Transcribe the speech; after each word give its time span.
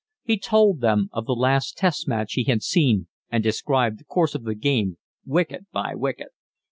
He 0.23 0.39
told 0.39 0.81
them 0.81 1.09
of 1.13 1.27
the 1.27 1.35
last 1.35 1.77
test 1.77 2.07
match 2.07 2.33
he 2.33 2.45
had 2.45 2.63
seen 2.63 3.05
and 3.29 3.43
described 3.43 3.99
the 3.99 4.03
course 4.05 4.33
of 4.33 4.45
the 4.45 4.55
game 4.55 4.97
wicket 5.27 5.67
by 5.71 5.93
wicket. 5.93 6.29